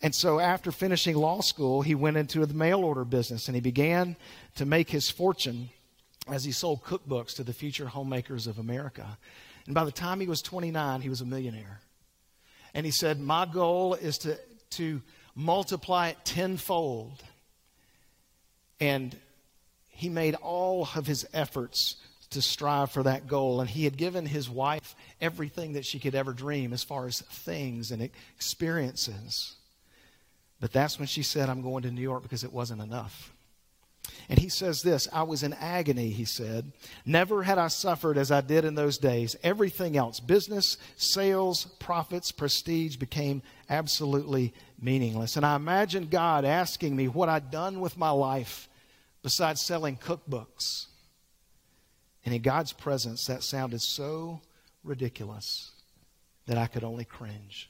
[0.03, 3.61] And so after finishing law school, he went into the mail order business and he
[3.61, 4.17] began
[4.57, 5.71] to make his fortune
[6.29, 9.17] as he sold cookbooks to the future homemakers of America.
[9.67, 11.79] And by the time he was 29, he was a millionaire.
[12.75, 14.37] And he said, My goal is to,
[14.71, 15.01] to
[15.37, 17.23] multiply it tenfold.
[18.81, 19.17] And
[19.91, 21.95] he made all of his efforts
[22.33, 23.61] to strive for that goal.
[23.61, 27.21] And he had given his wife everything that she could ever dream as far as
[27.21, 28.03] things and
[28.37, 29.57] experiences.
[30.61, 33.33] But that's when she said, I'm going to New York because it wasn't enough.
[34.29, 36.73] And he says this I was in agony, he said.
[37.05, 39.37] Never had I suffered as I did in those days.
[39.43, 45.37] Everything else business, sales, profits, prestige became absolutely meaningless.
[45.37, 48.69] And I imagined God asking me what I'd done with my life
[49.23, 50.87] besides selling cookbooks.
[52.25, 54.41] And in God's presence, that sounded so
[54.85, 55.73] ridiculous
[56.47, 57.69] that I could only cringe.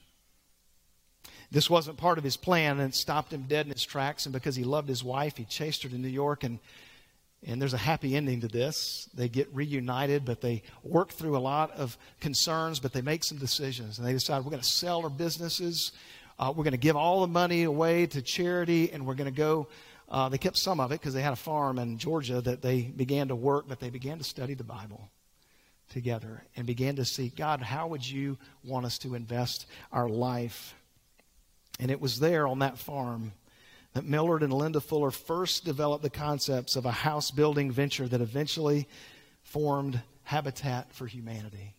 [1.51, 4.25] This wasn't part of his plan, and it stopped him dead in his tracks.
[4.25, 6.43] And because he loved his wife, he chased her to New York.
[6.43, 6.57] And,
[7.45, 9.07] and there's a happy ending to this.
[9.13, 13.37] They get reunited, but they work through a lot of concerns, but they make some
[13.37, 13.99] decisions.
[13.99, 15.91] And they decide we're going to sell our businesses,
[16.39, 19.37] uh, we're going to give all the money away to charity, and we're going to
[19.37, 19.67] go.
[20.13, 22.83] Uh, they kept some of it because they had a farm in Georgia that they
[22.83, 25.09] began to work, but they began to study the Bible
[25.89, 30.75] together and began to see God, how would you want us to invest our life?
[31.79, 33.31] And it was there on that farm
[33.93, 38.21] that Millard and Linda Fuller first developed the concepts of a house building venture that
[38.21, 38.87] eventually
[39.41, 41.73] formed Habitat for Humanity.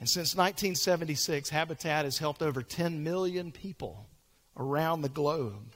[0.00, 4.08] And since 1976, Habitat has helped over 10 million people
[4.56, 5.74] around the globe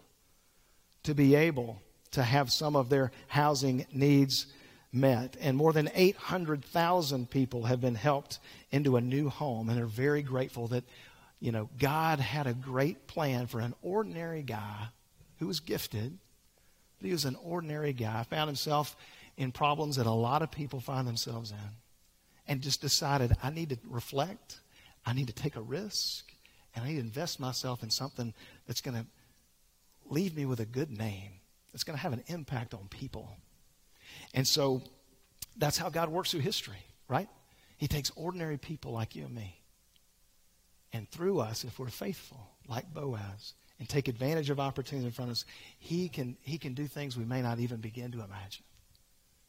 [1.08, 4.46] to be able to have some of their housing needs
[4.92, 5.38] met.
[5.40, 8.38] And more than 800,000 people have been helped
[8.70, 9.70] into a new home.
[9.70, 10.84] And they're very grateful that,
[11.40, 14.88] you know, God had a great plan for an ordinary guy
[15.38, 16.18] who was gifted.
[16.98, 18.94] But he was an ordinary guy, found himself
[19.38, 21.70] in problems that a lot of people find themselves in.
[22.46, 24.60] And just decided, I need to reflect,
[25.06, 26.30] I need to take a risk,
[26.74, 28.34] and I need to invest myself in something
[28.66, 29.06] that's going to
[30.10, 31.32] leave me with a good name,
[31.72, 33.36] that's going to have an impact on people.
[34.34, 34.82] And so
[35.56, 37.28] that's how God works through history, right?
[37.76, 39.60] He takes ordinary people like you and me.
[40.92, 45.30] And through us, if we're faithful, like Boaz, and take advantage of opportunities in front
[45.30, 45.44] of us,
[45.78, 48.64] he can, he can do things we may not even begin to imagine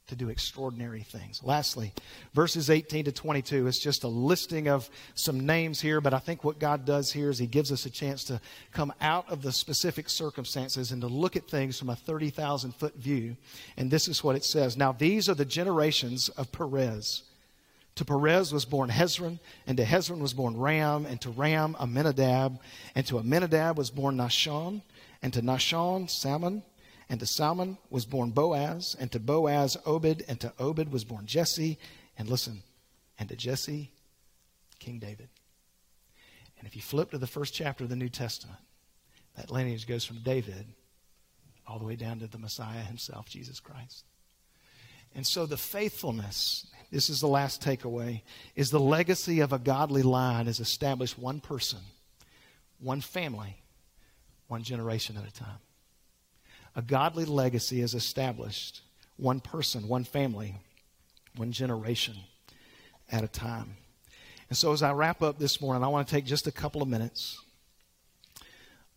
[0.10, 1.42] to do extraordinary things.
[1.44, 1.94] Lastly,
[2.34, 6.44] verses 18 to 22 is just a listing of some names here, but I think
[6.44, 8.42] what God does here is He gives us a chance to
[8.74, 12.96] come out of the specific circumstances and to look at things from a 30,000 foot
[12.96, 13.38] view.
[13.78, 17.24] And this is what it says Now, these are the generations of Perez.
[17.96, 22.60] To Perez was born Hezron, and to Hezron was born Ram, and to Ram Amminadab,
[22.96, 24.82] and to Amminadab was born Nahshon,
[25.22, 26.64] and to Nahshon Salmon,
[27.10, 31.26] and to Salmon was born Boaz, and to Boaz Obed, and to Obed was born
[31.26, 31.80] Jesse,
[32.18, 32.62] and listen,
[33.18, 33.92] and to Jesse,
[34.78, 35.30] King David.
[36.60, 38.60] And if you flip to the first chapter of the New Testament,
[39.36, 40.68] that lineage goes from David
[41.66, 44.06] all the way down to the Messiah himself, Jesus Christ.
[45.16, 48.22] And so the faithfulness, this is the last takeaway,
[48.56, 51.80] is the legacy of a godly line is established one person,
[52.80, 53.56] one family,
[54.48, 55.60] one generation at a time.
[56.76, 58.82] A godly legacy is established
[59.18, 60.56] one person, one family,
[61.36, 62.16] one generation
[63.12, 63.76] at a time.
[64.50, 66.82] And so, as I wrap up this morning, I want to take just a couple
[66.82, 67.40] of minutes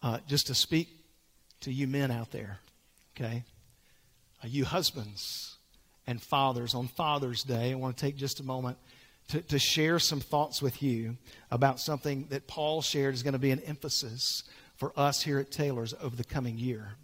[0.02, 0.88] uh, just to speak
[1.60, 2.58] to you men out there,
[3.14, 3.44] okay?
[4.42, 5.56] Uh, you husbands
[6.06, 7.72] and fathers on Father's Day.
[7.72, 8.78] I want to take just a moment
[9.28, 11.16] to, to share some thoughts with you
[11.50, 14.44] about something that Paul shared is going to be an emphasis
[14.76, 16.96] for us here at Taylor's over the coming year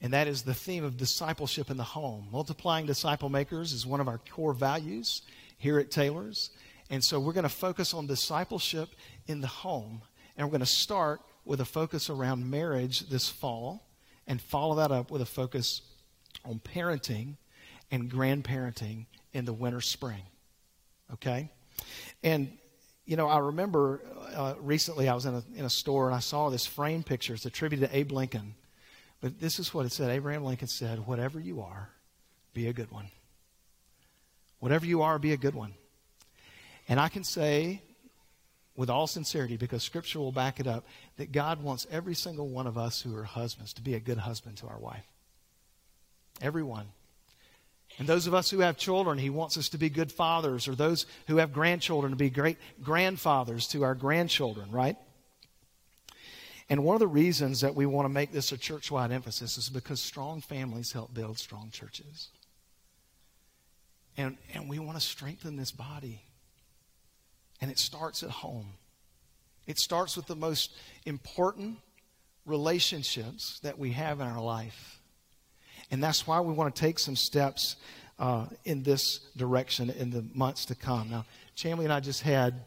[0.00, 2.28] and that is the theme of discipleship in the home.
[2.30, 5.22] Multiplying disciple makers is one of our core values
[5.56, 6.50] here at Taylor's.
[6.88, 8.90] And so we're going to focus on discipleship
[9.26, 10.02] in the home.
[10.36, 13.88] And we're going to start with a focus around marriage this fall
[14.26, 15.82] and follow that up with a focus
[16.44, 17.36] on parenting
[17.90, 20.22] and grandparenting in the winter spring.
[21.14, 21.50] Okay?
[22.22, 22.56] And,
[23.04, 24.02] you know, I remember
[24.34, 27.34] uh, recently I was in a, in a store and I saw this frame picture.
[27.34, 28.54] It's attributed to Abe Lincoln.
[29.20, 31.90] But this is what it said Abraham Lincoln said, Whatever you are,
[32.54, 33.08] be a good one.
[34.60, 35.74] Whatever you are, be a good one.
[36.88, 37.82] And I can say
[38.78, 42.68] with all sincerity, because Scripture will back it up, that God wants every single one
[42.68, 45.04] of us who are husbands to be a good husband to our wife.
[46.40, 46.86] Everyone.
[47.98, 50.76] And those of us who have children, He wants us to be good fathers, or
[50.76, 54.96] those who have grandchildren to be great grandfathers to our grandchildren, right?
[56.70, 59.56] And one of the reasons that we want to make this a church wide emphasis
[59.56, 62.28] is because strong families help build strong churches.
[64.16, 66.22] And, and we want to strengthen this body.
[67.60, 68.74] And it starts at home.
[69.66, 70.72] It starts with the most
[71.06, 71.78] important
[72.44, 75.00] relationships that we have in our life.
[75.90, 77.76] And that's why we want to take some steps
[78.18, 81.10] uh, in this direction in the months to come.
[81.10, 81.24] Now,
[81.56, 82.64] Chamley and I just had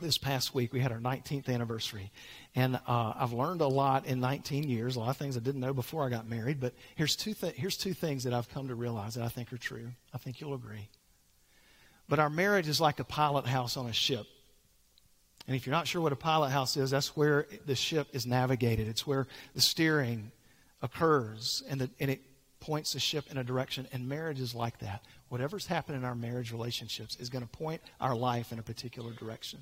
[0.00, 2.10] this past week, we had our 19th anniversary.
[2.54, 5.60] And uh, I've learned a lot in 19 years, a lot of things I didn't
[5.60, 6.60] know before I got married.
[6.60, 9.52] But here's two, th- here's two things that I've come to realize that I think
[9.52, 9.88] are true.
[10.14, 10.88] I think you'll agree.
[12.08, 14.26] But our marriage is like a pilot house on a ship.
[15.46, 18.26] And if you're not sure what a pilot house is, that's where the ship is
[18.26, 18.88] navigated.
[18.88, 20.32] It's where the steering
[20.82, 22.20] occurs and, the, and it
[22.60, 25.04] points the ship in a direction, and marriage is like that.
[25.28, 29.12] Whatever's happening in our marriage relationships is going to point our life in a particular
[29.12, 29.60] direction.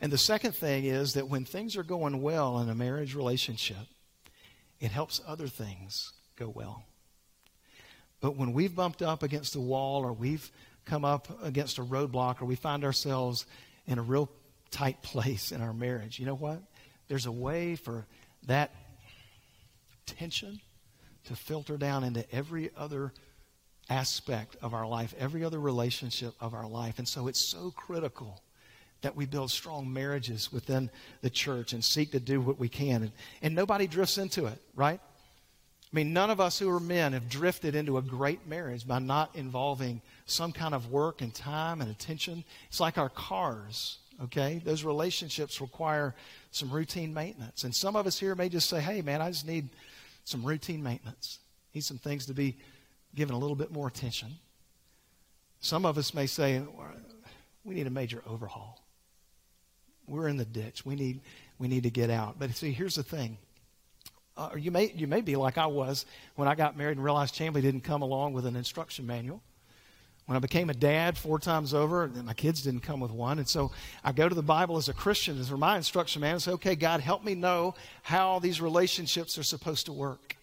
[0.00, 3.86] And the second thing is that when things are going well in a marriage relationship,
[4.78, 6.84] it helps other things go well.
[8.20, 10.50] But when we've bumped up against the wall or we've
[10.84, 13.46] come up against a roadblock or we find ourselves
[13.86, 14.30] in a real
[14.70, 16.60] tight place in our marriage, you know what?
[17.08, 18.06] There's a way for
[18.46, 18.70] that
[20.06, 20.60] tension
[21.24, 23.12] to filter down into every other
[23.88, 26.98] aspect of our life, every other relationship of our life.
[26.98, 28.42] And so it's so critical
[29.02, 30.90] that we build strong marriages within
[31.22, 33.02] the church and seek to do what we can.
[33.02, 35.00] And, and nobody drifts into it, right?
[35.92, 39.00] I mean, none of us who are men have drifted into a great marriage by
[39.00, 42.44] not involving some kind of work and time and attention.
[42.68, 44.62] It's like our cars, okay?
[44.64, 46.14] Those relationships require
[46.52, 47.64] some routine maintenance.
[47.64, 49.68] And some of us here may just say, hey, man, I just need
[50.24, 51.40] some routine maintenance.
[51.74, 52.56] Need some things to be
[53.16, 54.28] given a little bit more attention.
[55.60, 56.62] Some of us may say,
[57.64, 58.80] we need a major overhaul.
[60.06, 60.84] We're in the ditch.
[60.84, 61.20] We need,
[61.58, 62.38] we need to get out.
[62.38, 63.38] But see, here's the thing
[64.36, 67.34] uh, you may you may be like I was when I got married and realized
[67.34, 69.42] Chamblee didn't come along with an instruction manual.
[70.26, 73.38] When I became a dad four times over, my kids didn't come with one.
[73.38, 73.72] And so
[74.04, 76.76] I go to the Bible as a Christian, as my instruction manual, and say, okay,
[76.76, 80.36] God, help me know how these relationships are supposed to work.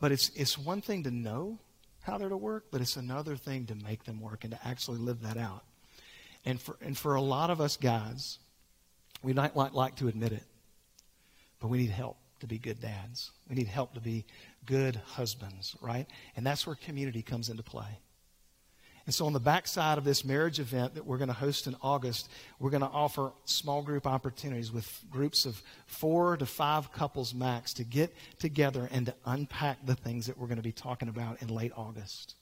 [0.00, 1.60] But it's, it's one thing to know
[2.02, 4.98] how they're to work, but it's another thing to make them work and to actually
[4.98, 5.62] live that out.
[6.44, 8.38] And for, and for a lot of us guys,
[9.22, 10.44] we might not like to admit it,
[11.60, 13.30] but we need help to be good dads.
[13.48, 14.24] We need help to be
[14.66, 16.06] good husbands, right?
[16.36, 17.98] And that's where community comes into play.
[19.06, 21.76] And so, on the backside of this marriage event that we're going to host in
[21.82, 27.34] August, we're going to offer small group opportunities with groups of four to five couples
[27.34, 31.08] max to get together and to unpack the things that we're going to be talking
[31.08, 32.34] about in late August.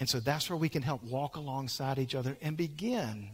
[0.00, 3.30] And so, that's where we can help walk alongside each other and begin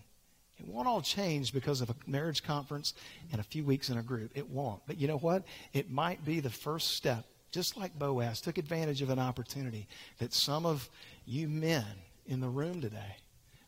[0.61, 2.93] it won't all change because of a marriage conference
[3.33, 4.33] and a few weeks in a group.
[4.35, 4.83] It won't.
[4.87, 5.45] But you know what?
[5.73, 9.89] It might be the first step, just like Boaz took advantage of an opportunity
[10.19, 10.89] that some of
[11.25, 11.87] you men
[12.27, 13.17] in the room today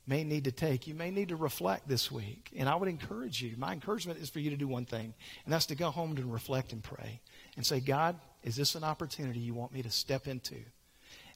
[0.07, 0.86] may need to take.
[0.86, 2.51] You may need to reflect this week.
[2.57, 5.14] And I would encourage you, my encouragement is for you to do one thing,
[5.45, 7.20] and that's to go home and reflect and pray
[7.57, 10.57] and say, God, is this an opportunity you want me to step into?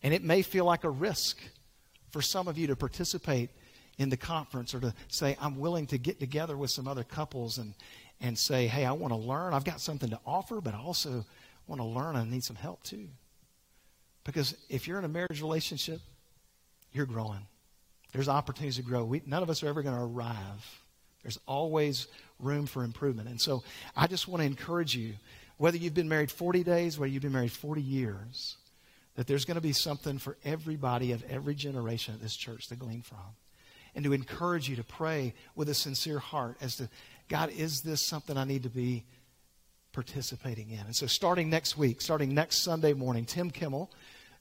[0.02, 1.38] And it may feel like a risk
[2.10, 3.50] for some of you to participate
[3.98, 7.58] in the conference or to say, I'm willing to get together with some other couples
[7.58, 7.74] and,
[8.20, 9.54] and say, hey, I want to learn.
[9.54, 11.24] I've got something to offer, but I also
[11.66, 12.16] want to learn.
[12.16, 13.08] I need some help too.
[14.24, 16.00] Because if you're in a marriage relationship,
[16.92, 17.46] you're growing.
[18.12, 19.04] There's opportunities to grow.
[19.04, 20.82] We, none of us are ever going to arrive.
[21.22, 22.06] There's always
[22.38, 23.28] room for improvement.
[23.28, 23.62] And so
[23.96, 25.14] I just want to encourage you,
[25.58, 28.56] whether you've been married 40 days, whether you've been married 40 years,
[29.16, 32.76] that there's going to be something for everybody of every generation at this church to
[32.76, 33.18] glean from
[33.94, 36.88] and to encourage you to pray with a sincere heart as to,
[37.28, 39.04] God, is this something I need to be
[39.92, 40.80] participating in?
[40.80, 43.90] And so, starting next week, starting next Sunday morning, Tim Kimmel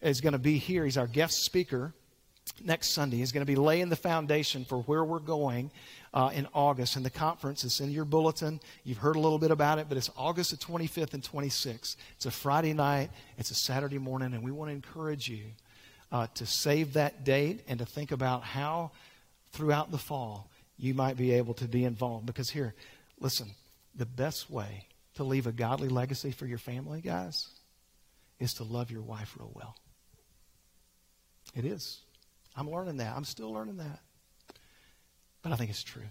[0.02, 0.84] is going to be here.
[0.84, 1.94] He's our guest speaker
[2.64, 3.22] next Sunday.
[3.22, 5.72] is going to be laying the foundation for where we're going
[6.14, 6.96] uh, in August.
[6.96, 8.60] And the conference is in your bulletin.
[8.84, 11.96] You've heard a little bit about it, but it's August the 25th and 26th.
[12.16, 15.44] It's a Friday night, it's a Saturday morning, and we want to encourage you
[16.12, 18.92] uh, to save that date and to think about how
[19.52, 22.26] throughout the fall, you might be able to be involved.
[22.26, 22.76] Because here,
[23.20, 23.50] listen,
[23.96, 27.48] the best way to leave a godly legacy for your family, guys,
[28.40, 29.76] is to love your wife real well.
[31.56, 32.02] It is.
[32.56, 33.16] I'm learning that.
[33.16, 34.00] I'm still learning that.
[35.42, 36.04] But I think it's true.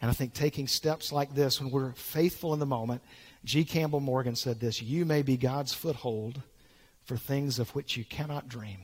[0.00, 3.02] And I think taking steps like this when we're faithful in the moment,
[3.44, 3.64] G.
[3.64, 6.42] Campbell Morgan said this You may be God's foothold
[7.04, 8.78] for things of which you cannot dream.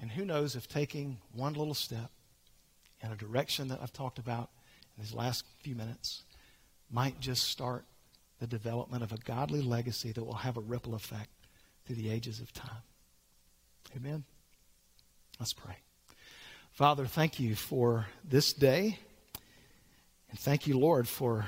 [0.00, 2.10] And who knows if taking one little step
[3.02, 4.50] in a direction that I've talked about
[4.96, 6.22] in these last few minutes
[6.90, 7.84] might just start
[8.38, 11.30] the development of a godly legacy that will have a ripple effect
[11.84, 12.82] through the ages of time.
[13.96, 14.24] Amen.
[15.42, 15.74] Let's pray.
[16.70, 18.96] Father, thank you for this day.
[20.30, 21.46] And thank you, Lord, for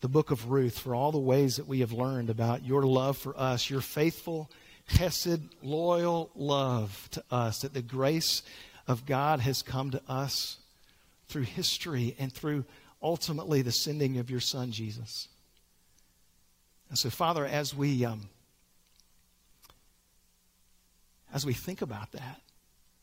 [0.00, 3.16] the book of Ruth, for all the ways that we have learned about your love
[3.16, 4.50] for us, your faithful,
[4.90, 8.42] chesed, loyal love to us, that the grace
[8.88, 10.56] of God has come to us
[11.28, 12.64] through history and through
[13.00, 15.28] ultimately the sending of your Son, Jesus.
[16.88, 18.22] And so, Father, as we, um,
[21.32, 22.40] as we think about that,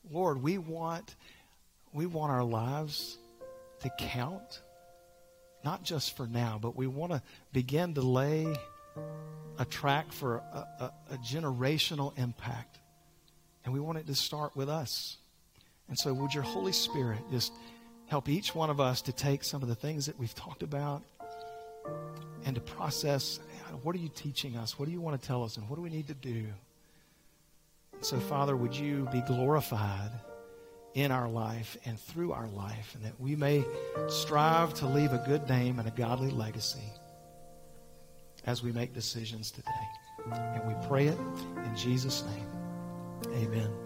[0.10, 1.16] Lord, we want,
[1.94, 3.18] we want our lives
[3.82, 4.62] to count,
[5.64, 7.22] not just for now, but we want to
[7.54, 8.54] begin to lay
[9.58, 12.80] a track for a, a, a generational impact.
[13.64, 15.18] And we want it to start with us.
[15.88, 17.54] And so, would your Holy Spirit just
[18.08, 21.04] help each one of us to take some of the things that we've talked about
[22.46, 23.40] and to process
[23.84, 24.78] what are you teaching us?
[24.78, 25.58] What do you want to tell us?
[25.58, 26.48] And what do we need to do?
[28.02, 30.12] So, Father, would you be glorified
[30.94, 33.64] in our life and through our life, and that we may
[34.08, 36.92] strive to leave a good name and a godly legacy
[38.46, 39.70] as we make decisions today.
[40.34, 41.18] And we pray it
[41.66, 42.48] in Jesus' name.
[43.36, 43.81] Amen.